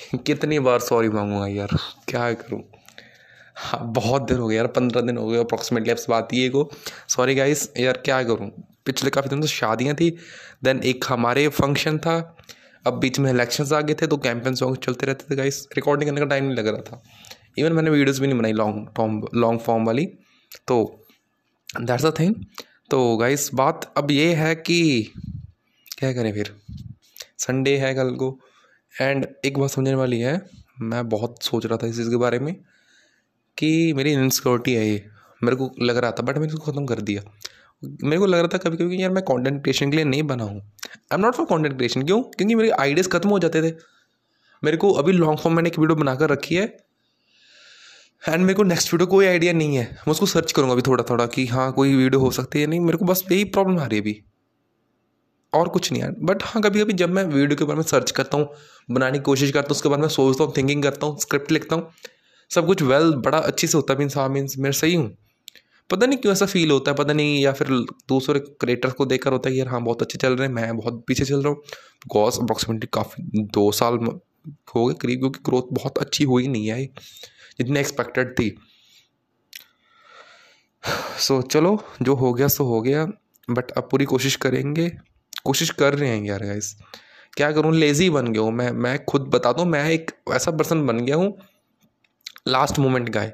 [0.26, 1.76] कितनी बार सॉरी मांगूँगा यार?
[2.08, 2.62] क्या करूँ?
[3.56, 6.70] हाँ बहुत दिन हो गया यार, पंद्रह दिन हो गए अप्रॉक्सीमेटली आपसे बात ये को।
[7.08, 8.50] सॉरी गाइस यार क्या करूँ?
[8.86, 10.10] पिछले काफ़ी दिन से शादियाँ थी
[10.64, 12.36] देन एक हमारे फ़ंक्शन था,
[12.86, 16.10] अब बीच में इलेक्शन आ गए थे तो कैंपेन सॉन्ग चलते रहते थे गाइस रिकॉर्डिंग
[16.10, 17.02] करने का टाइम नहीं लग रहा था।
[17.58, 20.06] इवन मैंने वीडियोज़ भी नहीं बनाई लॉन्ग फॉर्म लॉन्ग फॉर्म वाली।
[20.68, 21.06] तो
[21.80, 22.34] दैट्स अ थिंग
[22.90, 25.12] तो गाइस बात अब ये है कि,
[25.98, 26.54] क्या करें फिर?
[27.38, 28.38] संडे है कल को।
[28.94, 30.40] एंड एक बात समझने वाली है,
[30.80, 32.54] मैं बहुत सोच रहा था इस चीज़ के बारे में
[33.56, 35.04] कि मेरी इनसिक्योरिटी है ये।
[35.42, 37.22] मेरे को लग रहा था बट मैंने इसको ख़त्म कर दिया।
[37.82, 40.44] मेरे को लग रहा था कभी कभी यार मैं कंटेंट क्रिएशन के लिए नहीं बना
[40.44, 42.22] हूँ। I am not for content creation क्यों?
[42.22, 43.74] क्योंकि मेरे आइडियाज़ खत्म हो जाते थे।
[44.62, 46.64] मेरे को अभी लॉन्ग फॉर्म मैंने एक वीडियो बनाकर रखी है।
[48.22, 51.04] एंड मेरे को नेक्स्ट वीडियो कोई आइडिया नहीं है। मैं उसको सर्च करूँगा अभी थोड़ा
[51.10, 53.86] थोड़ा कि हाँ कोई वीडियो हो सकती है नहीं। मेरे को बस यही प्रॉब्लम आ
[53.86, 54.22] रही है अभी।
[55.52, 58.10] और कुछ नहीं है बट हाँ कभी कभी जब मैं वीडियो के बारे में सर्च
[58.10, 58.48] करता हूँ
[58.90, 61.76] बनाने की कोशिश करता हूँ उसके बारे में सोचता हूँ थिंकिंग करता हूँ स्क्रिप्ट लिखता
[61.76, 61.90] हूँ
[62.50, 65.10] सब कुछ वेल बड़ा अच्छे से होता है मीन्स हाँ मीन्स मैं सही हूँ।
[65.90, 67.68] पता नहीं क्यों ऐसा फील होता है पता नहीं या फिर
[68.08, 70.76] दूसरे क्रिएटर्स को देखकर होता है कि यार हाँ बहुत अच्छे चल रहे हैं मैं
[70.76, 71.56] बहुत पीछे चल रहा हूँ।
[72.04, 73.94] बिकॉज़ अप्रॉक्सीमेटली काफ़ी दो साल
[74.74, 76.86] हो गए करीब क्योंकि ग्रोथ बहुत अच्छी हुई नहीं आई
[77.58, 78.50] जितनी एक्सपेक्टेड थी।
[81.18, 83.04] सो so, चलो जो हो गया सो हो गया
[83.48, 84.90] बट अब पूरी कोशिश करेंगे।
[85.44, 86.74] कोशिश कर रहे हैं यार गाइस
[87.36, 87.72] क्या करूँ?
[87.74, 91.16] लेज़ी बन गया हूँ। मैं मैं खुद बता दूँ, मैं एक ऐसा पर्सन बन गया
[91.16, 91.36] हूँ
[92.48, 93.32] लास्ट मोमेंट गाय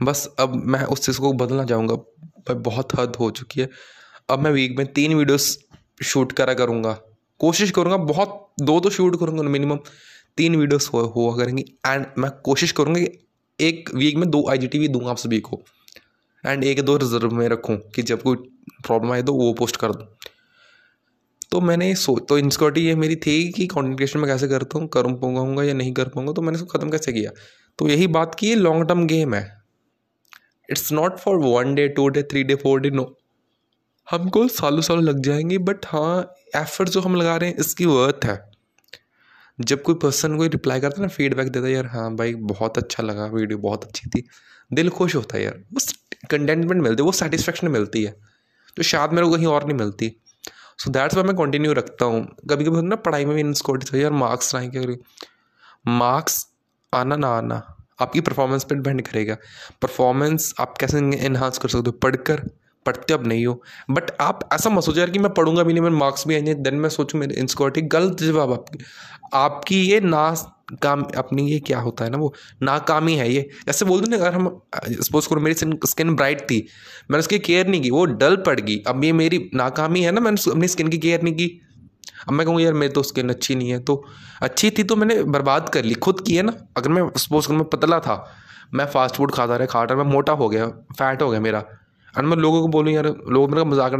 [0.00, 3.68] बस अब मैं उस चीज़ को बदलना चाहूँगा। बहुत हद हो चुकी है।
[4.30, 5.58] अब मैं वीक में तीन वीडियोस
[6.02, 6.92] शूट करा करूँगा।
[7.40, 9.78] कोशिश करूँगा, बहुत दो तो शूट करूँगा मिनिमम
[10.38, 13.18] तीन वीडियोस हो हुआ करेंगी। एंड मैं कोशिश करूँगा कि
[13.58, 15.62] एक वीक में दो आई दूँगा आप सभी को।
[16.44, 18.36] एंड एक दो रिज़र्व में रखूँ कि जब कोई
[18.86, 20.06] प्रॉब्लम आए तो वो पोस्ट कर दूँ।
[21.54, 25.06] तो मैंने सो तो इंसिक्योरिटी ये मेरी थी कि कॉन्टेंट में कैसे करता हूँ, कर
[25.14, 27.30] पाऊँगा या नहीं कर पाऊँगा तो मैंने इसको ख़त्म कैसे किया?
[27.78, 29.42] तो यही बात की, ये लॉन्ग टर्म गेम है।
[30.70, 33.04] It's not for one day two day three day four day no
[34.10, 38.24] हमको सालों सालों लग जाएँगे बट हाँ एफर्ट जो हम लगा रहे हैं, इसकी वर्थ
[38.24, 38.50] है।
[39.60, 42.78] जब कोई पर्सन कोई रिप्लाई करता है ना फीडबैक देता है, यार हाँ भाई, बहुत
[42.78, 44.26] अच्छा लगा वीडियो बहुत अच्छी थी।
[44.72, 45.92] दिल खुश होता है यार। बस
[46.30, 48.14] कंटेंटमेंट मिलती है, वो सेटिस्फेक्शन मिलती है।
[48.76, 50.16] जो शायद मेरे को कहीं और नहीं मिलती।
[50.78, 54.12] सो दैट्स वाई मैं कंटिन्यू रखता हूँ। कभी कभी ना, पढ़ाई में भी इंस्कोट यार
[54.12, 54.96] मार्क्स ना क्या करें?
[55.88, 56.46] मार्क्स
[56.92, 57.62] आना ना आना,
[58.00, 59.36] आपकी परफॉर्मेंस पर डिपेंड करेगा।
[59.82, 61.92] परफॉर्मेंस आप कैसे इन्हांस कर सकते हो?
[61.92, 62.40] पढ़कर,
[62.86, 65.82] पढ़ते अब नहीं हो। बट आप ऐसा मत सोचो यार कि मैं पढ़ूँगा भी नहीं
[65.82, 68.78] मेरे मार्क्स भी आएँगे देन मैं सोचूँ मेरे इंस्कोरिटी गलत जवाब आपकी
[69.34, 70.34] आपकी ये ना
[70.82, 72.32] काम अपनी ये क्या होता है ना वो?
[72.62, 75.54] नाकामी है ये। ऐसे बोल दो ना, अगर हम सपोज़ करो मेरी
[75.86, 76.58] स्किन ब्राइट थी,
[77.10, 80.20] मैंने उसकी केयर नहीं की, वो डल पड़ गई। अब ये मेरी नाकामी है ना,
[80.20, 81.60] मैंने अपनी स्किन की केयर नहीं की।
[82.28, 84.04] अब मैं कहूँ, यार, मेरी तो स्किन अच्छी नहीं है। तो
[84.42, 87.58] अच्छी थी तो मैंने बर्बाद कर ली, खुद की है ना। अगर मैं सपोज़ करूँ
[87.58, 88.24] मैं पतला था,
[88.74, 91.64] मैं फास्ट फ़ूड खाता रहा खाता रहा, मैं मोटा हो गया फैट हो गया मेरा।
[92.14, 93.94] और मैं लोगों को बोलूँ, यार, लोग मेरा मज़ाक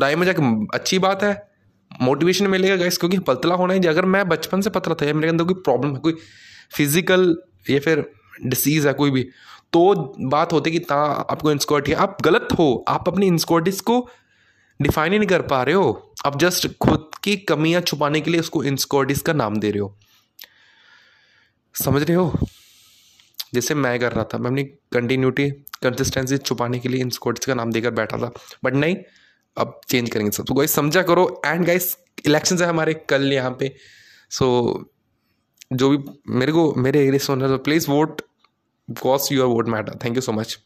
[0.00, 1.55] डाई में जाकर अच्छी बात है?
[2.02, 5.28] मोटिवेशन मिलेगा गैस क्योंकि पतला होना ही, अगर मैं बचपन से पतला था या मेरे
[5.28, 6.16] अंदर कोई प्रॉब्लम है, कोई
[6.76, 7.36] फ़िज़िकल
[7.70, 8.04] या फिर
[8.44, 9.22] डिसीज़ है, कोई भी
[9.72, 10.96] तो बात होती कि ता
[11.30, 14.08] आपको इंस्कोरिटी आप गलत हो, आप अपनी इंस्कोरिटीज को
[14.80, 18.40] डिफाइन ही नहीं कर पा रहे हो। आप जस्ट खुद की कमियाँ छुपाने के लिए
[18.40, 19.94] उसको इंस्कोरिटीज का नाम दे रहे हो।
[21.74, 22.32] समझ रहे हो?
[23.54, 25.48] जैसे मैं कर रहा था, मैं अपनी कंटिन्यूटी
[25.82, 28.30] कंसिस्टेंसी छुपाने के लिए इंस्कोरिटीज का नाम देकर बैठा था
[28.64, 28.96] बट नहीं
[29.58, 31.96] अब चेंज करेंगे सब। तो गाइस समझा करो। एंड गाइस
[32.26, 33.74] इलेक्शन है हमारे कल यहाँ पे।
[34.30, 34.46] सो
[35.72, 38.20] जो भी मेरे को, मेरे एरिया से please vote
[38.88, 40.58] because your vote matter thank you so much